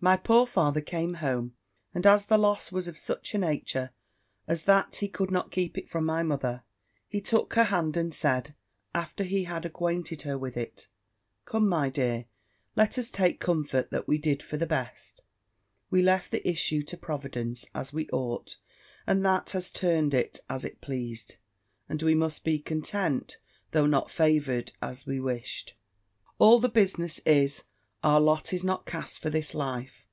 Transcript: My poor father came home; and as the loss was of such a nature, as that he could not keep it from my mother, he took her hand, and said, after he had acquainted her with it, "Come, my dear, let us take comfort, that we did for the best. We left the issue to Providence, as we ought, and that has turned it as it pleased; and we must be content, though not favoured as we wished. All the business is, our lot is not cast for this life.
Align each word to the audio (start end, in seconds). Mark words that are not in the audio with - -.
My 0.00 0.16
poor 0.16 0.46
father 0.46 0.80
came 0.80 1.14
home; 1.14 1.56
and 1.92 2.06
as 2.06 2.26
the 2.26 2.38
loss 2.38 2.70
was 2.70 2.86
of 2.86 2.96
such 2.96 3.34
a 3.34 3.38
nature, 3.38 3.90
as 4.46 4.62
that 4.62 4.94
he 4.94 5.08
could 5.08 5.32
not 5.32 5.50
keep 5.50 5.76
it 5.76 5.90
from 5.90 6.04
my 6.04 6.22
mother, 6.22 6.62
he 7.08 7.20
took 7.20 7.54
her 7.54 7.64
hand, 7.64 7.96
and 7.96 8.14
said, 8.14 8.54
after 8.94 9.24
he 9.24 9.42
had 9.42 9.66
acquainted 9.66 10.22
her 10.22 10.38
with 10.38 10.56
it, 10.56 10.86
"Come, 11.46 11.68
my 11.68 11.88
dear, 11.90 12.26
let 12.76 12.96
us 12.96 13.10
take 13.10 13.40
comfort, 13.40 13.90
that 13.90 14.06
we 14.06 14.18
did 14.18 14.40
for 14.40 14.56
the 14.56 14.66
best. 14.68 15.24
We 15.90 16.00
left 16.00 16.30
the 16.30 16.48
issue 16.48 16.84
to 16.84 16.96
Providence, 16.96 17.66
as 17.74 17.92
we 17.92 18.08
ought, 18.10 18.56
and 19.04 19.24
that 19.24 19.50
has 19.50 19.72
turned 19.72 20.14
it 20.14 20.38
as 20.48 20.64
it 20.64 20.80
pleased; 20.80 21.38
and 21.88 22.00
we 22.04 22.14
must 22.14 22.44
be 22.44 22.60
content, 22.60 23.38
though 23.72 23.86
not 23.86 24.12
favoured 24.12 24.70
as 24.80 25.08
we 25.08 25.18
wished. 25.18 25.74
All 26.38 26.60
the 26.60 26.68
business 26.68 27.18
is, 27.26 27.64
our 28.00 28.20
lot 28.20 28.52
is 28.52 28.62
not 28.62 28.86
cast 28.86 29.18
for 29.18 29.28
this 29.28 29.56
life. 29.56 30.06